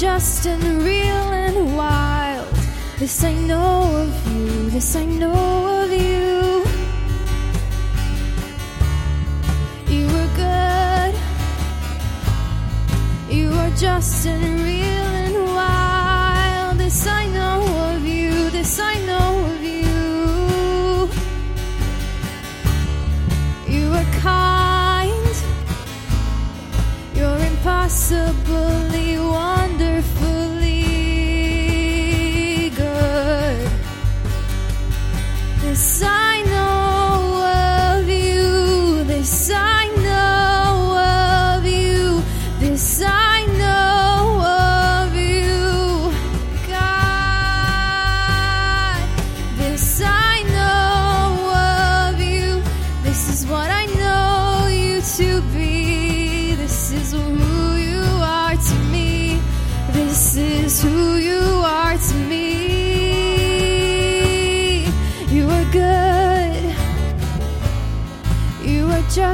[0.00, 2.48] just and real and wild.
[2.98, 6.64] This I know of you, this I know of you.
[9.94, 11.14] You were good,
[13.28, 14.89] you are just and real.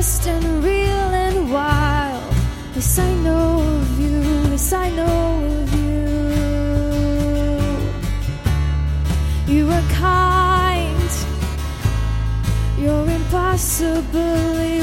[0.07, 2.35] and real and wild.
[2.77, 4.21] Yes, I know of you.
[4.53, 6.07] Yes, I know of you.
[9.55, 11.11] You are kind.
[12.79, 14.76] You're impossible.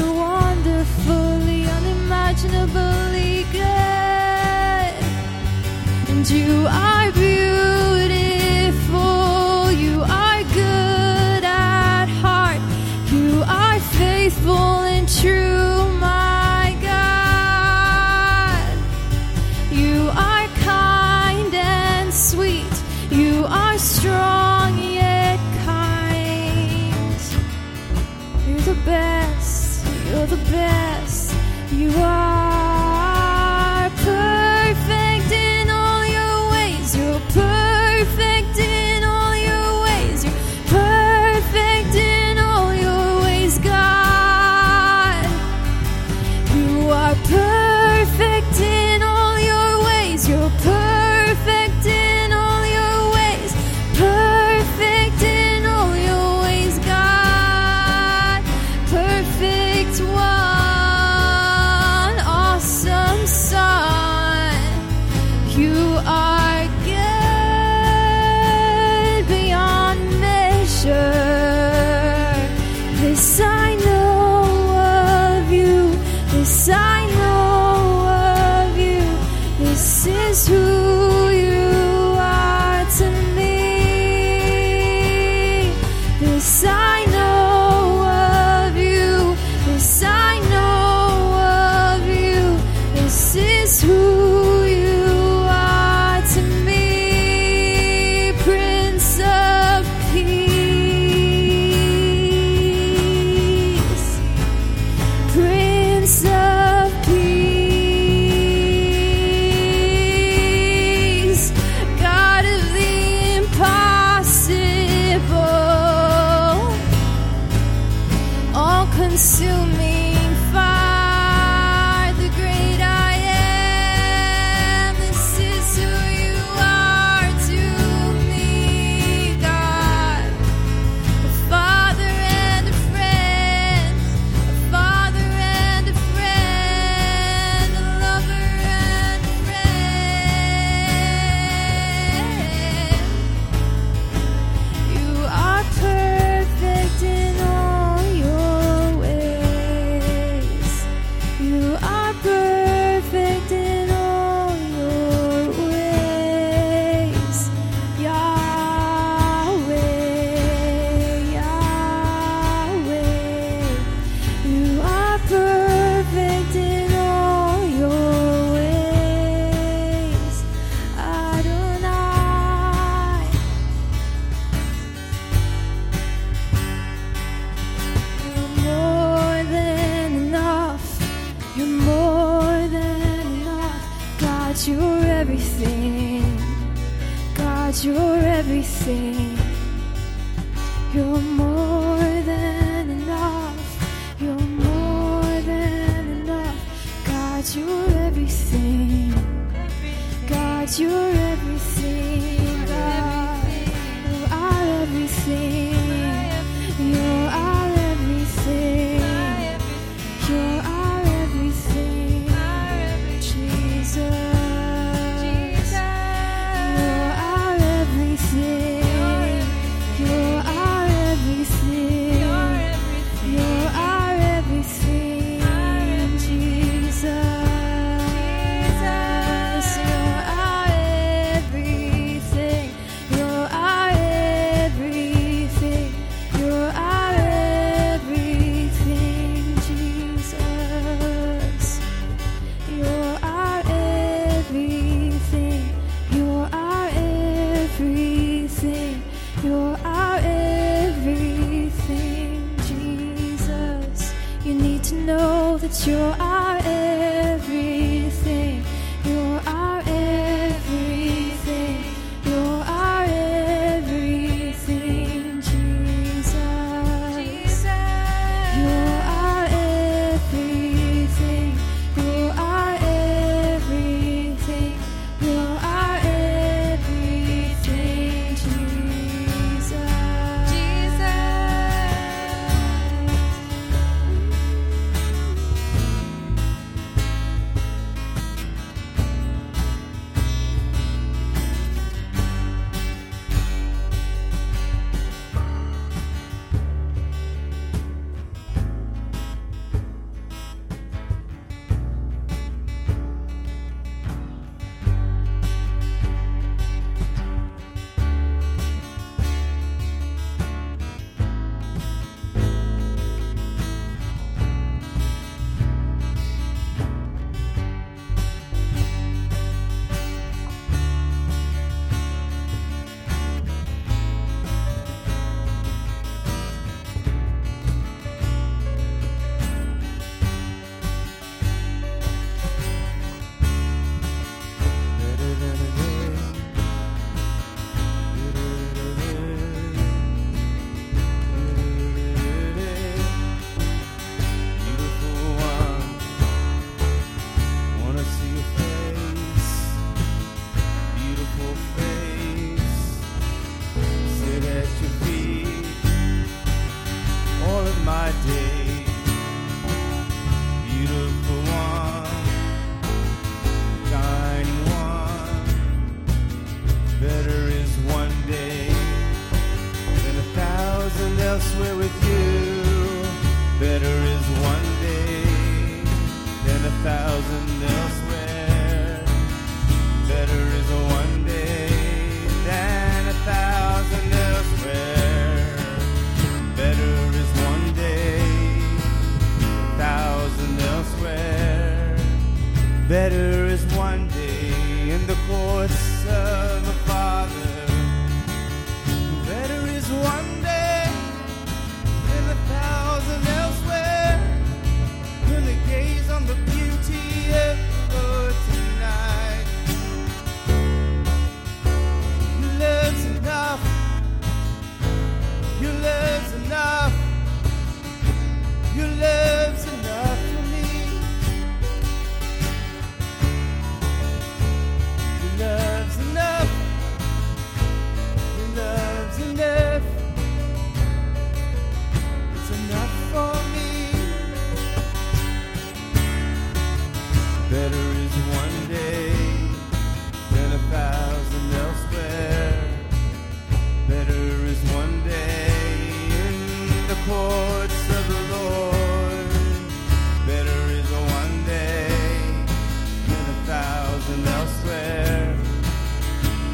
[454.44, 455.36] Elsewhere.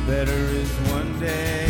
[0.07, 1.70] Better is one day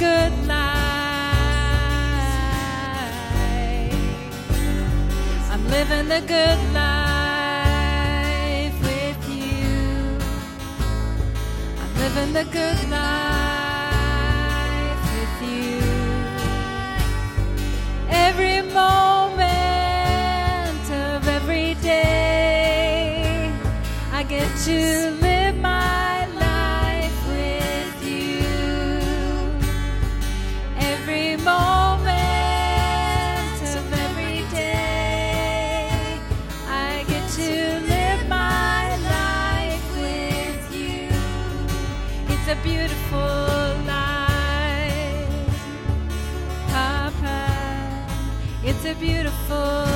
[0.00, 0.56] good life.
[5.52, 8.02] I'm living the good life
[8.80, 10.18] with you.
[11.82, 13.82] I'm living the good life
[15.16, 15.82] with you.
[18.08, 19.30] Every moment
[20.90, 23.52] of every day,
[24.12, 25.29] I get to live.
[48.90, 49.89] they're beautiful.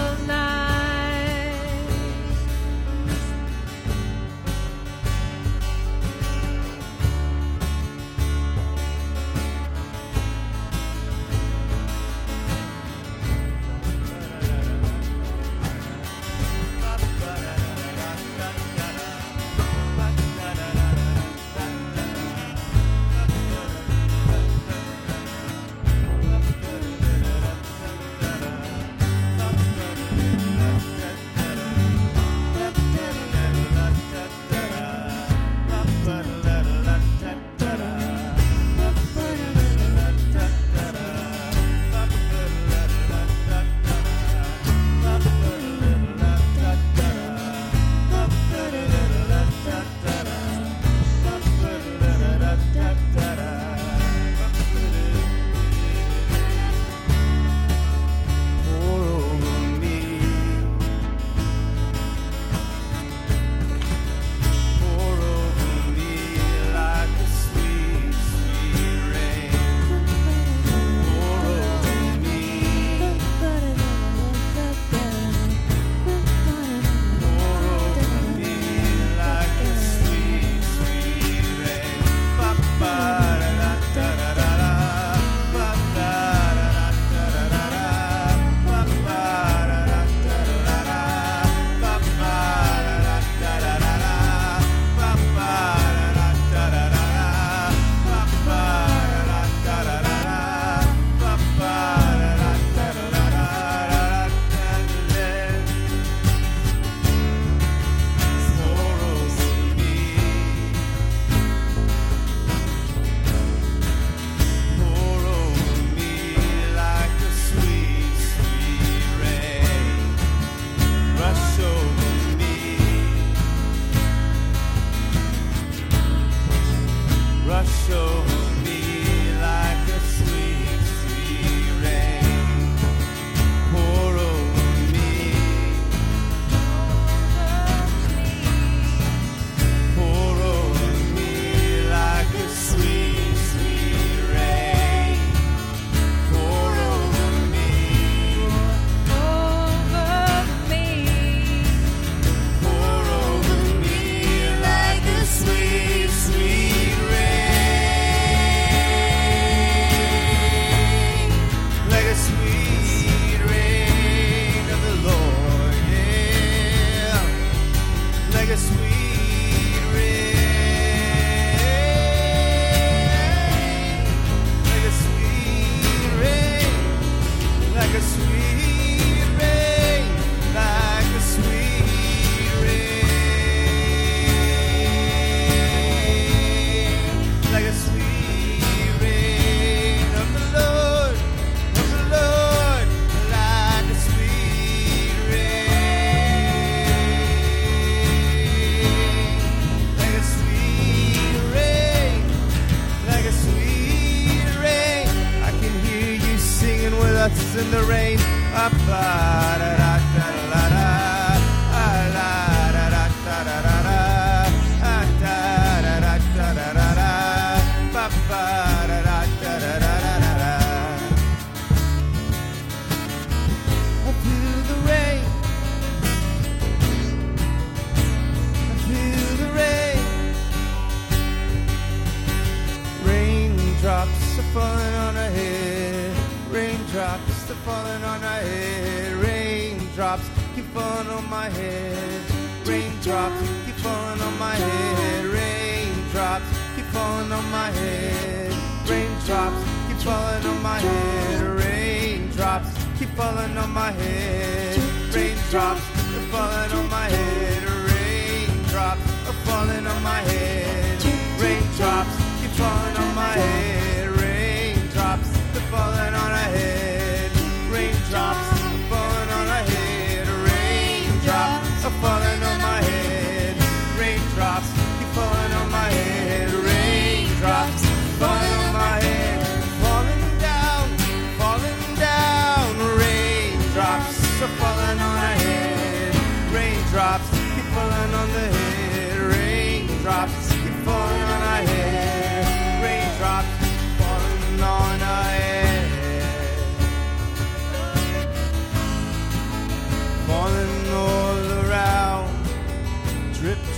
[241.44, 242.22] my head.
[242.66, 245.24] Raindrops keep falling on my head.
[245.26, 248.52] Raindrops keep falling on my head.
[248.88, 251.40] Raindrops keep falling on my head.
[251.61, 254.78] Raindrops keep falling on my head.
[255.14, 257.62] Raindrops keep falling on my head.
[257.90, 261.04] Raindrops are falling on my head.
[261.42, 263.74] Raindrops keep falling on my head.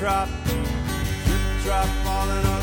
[0.07, 2.56] drop, drip drop falling off.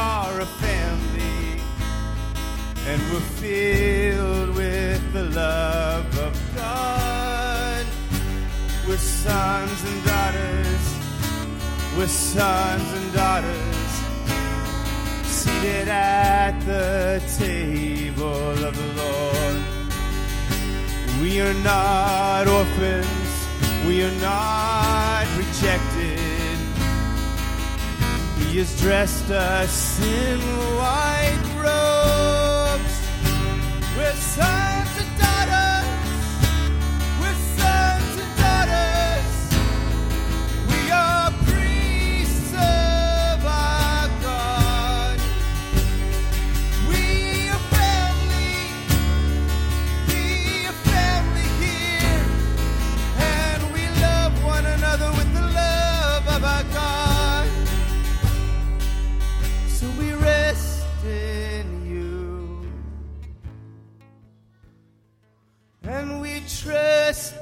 [0.00, 1.60] Are a family.
[2.88, 7.84] And we're filled with the love of God.
[8.86, 10.84] We're sons and daughters.
[11.96, 13.90] We're sons and daughters.
[15.38, 19.58] Seated at the table of the Lord.
[21.22, 23.30] We are not orphans.
[23.86, 25.99] We are not rejected.
[28.50, 30.40] He has dressed us in
[30.74, 32.94] white robes.
[33.96, 34.79] We're sons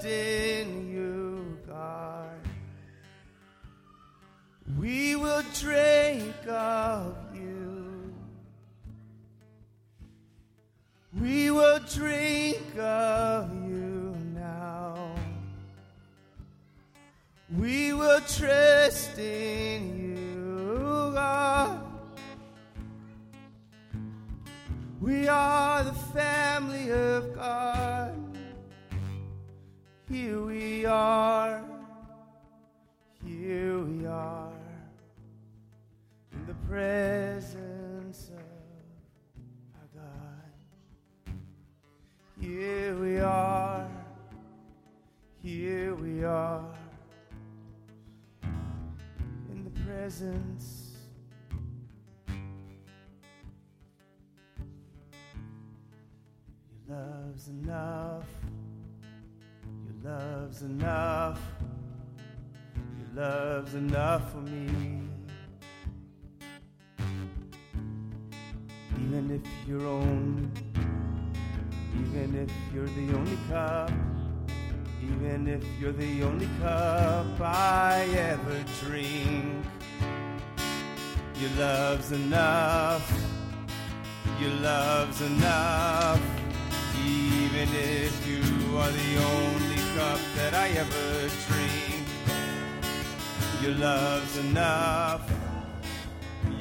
[0.08, 2.40] in you, God.
[4.78, 8.14] We will drink of you.
[11.20, 15.14] We will drink of you now.
[17.56, 19.67] We will trust in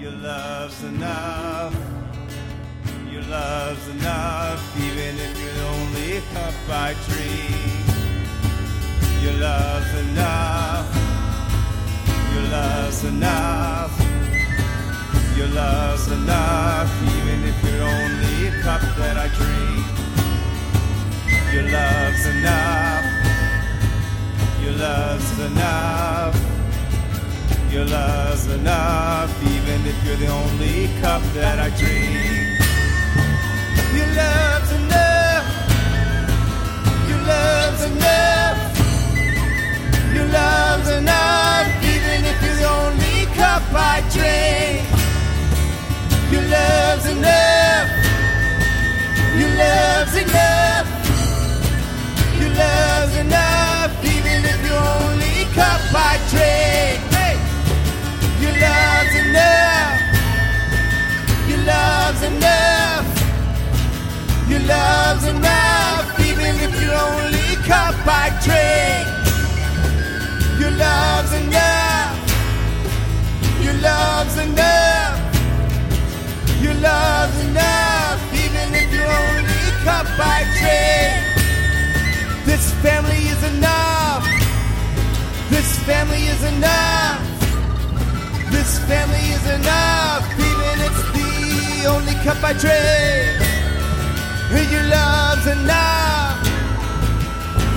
[0.08, 1.76] Your love's enough.
[3.12, 4.62] Your love's enough.
[4.80, 7.51] Even if you're only cup I drink,
[9.22, 10.88] your love's enough.
[12.34, 13.91] Your love's enough.
[15.36, 19.86] Your love's enough, even if you're only a cup that I drink.
[21.53, 23.05] Your love's enough.
[24.64, 26.46] Your love's enough.
[27.78, 32.57] Your love's enough, even if you're the only cup that I drink.
[33.93, 35.45] Your love's enough.
[37.07, 38.57] Your love's enough.
[40.11, 44.82] Your love's enough, even if you're the only cup I drink.
[46.34, 47.89] Your love's enough.
[49.38, 50.88] Your love's enough.
[52.41, 57.07] Your love's enough, even if you're only cup I drink.
[58.60, 59.99] Love's enough.
[61.47, 63.08] Your love's enough.
[64.49, 69.08] Your love's enough, even if you're only cup I drink.
[70.60, 72.18] Your love's enough.
[73.64, 75.20] Your love's enough.
[76.62, 81.18] Your love's enough, even if you're only cup I drink.
[82.45, 84.26] This family is enough.
[85.49, 87.07] This family is enough.
[88.58, 93.38] This family is enough, even it's the only cup I drink.
[94.49, 96.41] And your love's enough.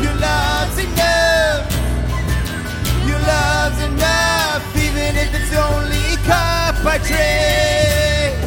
[0.01, 1.69] Your love's enough.
[3.07, 8.41] Your love's enough, even if it's the only cup I drink.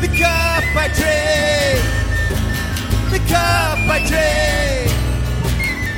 [0.00, 1.82] The cup I drink.
[3.10, 4.94] The cup I drink.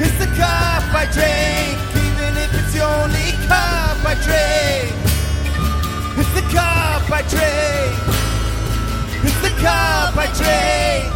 [0.01, 5.00] It's the cup I drink, even if it's the only cup I drink
[6.53, 7.95] cop I drink.
[9.27, 11.13] It's the cup I drink.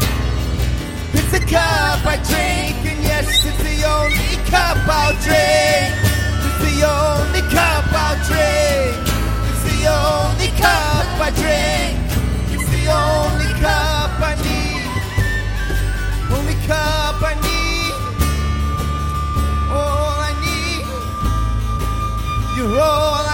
[1.14, 5.92] It's the cup I drink, and yes, it's the only cup I'll drink.
[6.46, 8.98] It's the only cup I'll drink.
[9.50, 11.96] It's the only cup I drink.
[12.54, 14.84] It's the only cup I need.
[16.36, 17.94] Only cup I need.
[19.70, 20.86] All I need.
[22.56, 23.24] You're all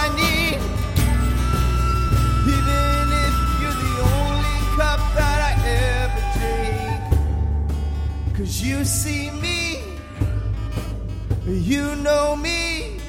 [8.59, 9.81] You see me.
[11.47, 12.99] You know me.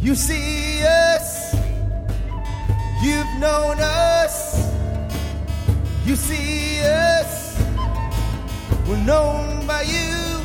[0.00, 1.54] You see us.
[3.02, 4.36] You've known us.
[6.04, 7.58] You see us.
[8.88, 10.42] We're known by you.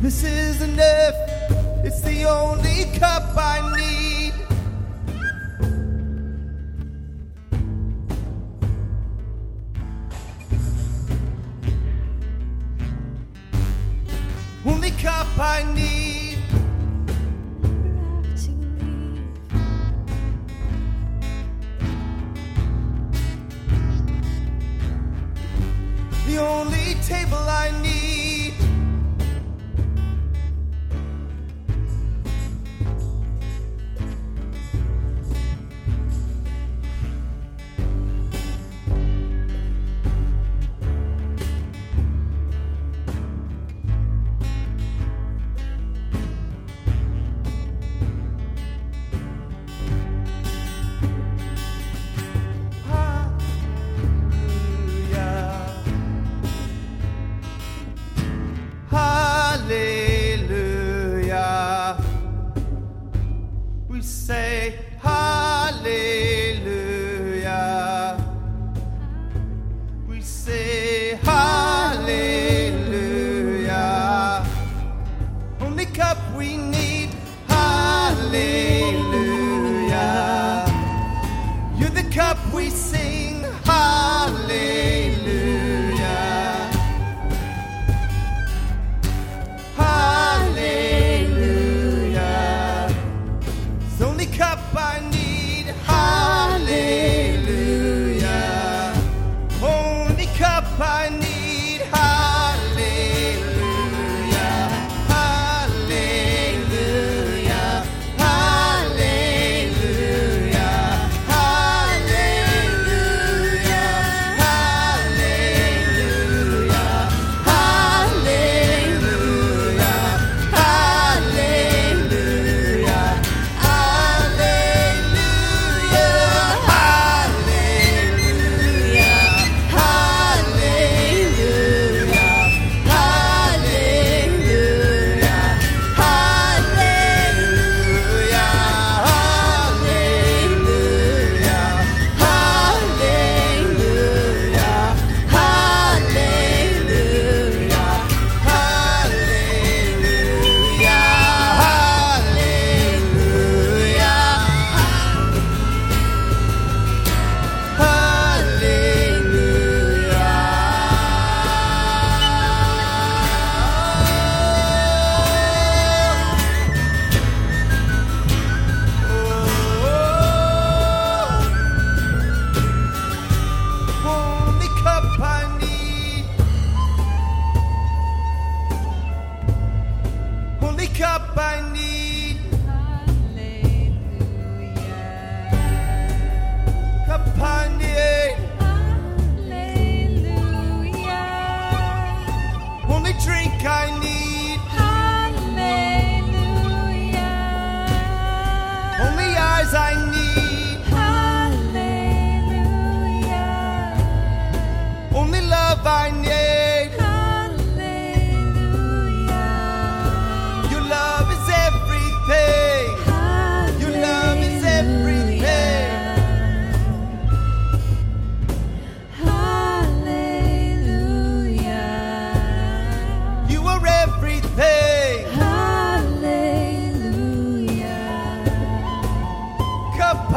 [0.00, 1.14] This is enough.
[1.84, 4.15] It's the only cup I need.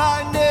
[0.02, 0.49] I never